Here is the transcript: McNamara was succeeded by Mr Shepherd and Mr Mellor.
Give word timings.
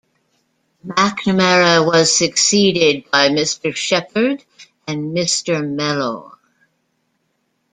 McNamara 0.83 1.85
was 1.85 2.11
succeeded 2.17 3.05
by 3.11 3.29
Mr 3.29 3.75
Shepherd 3.75 4.43
and 4.87 5.15
Mr 5.15 5.61
Mellor. 5.63 6.31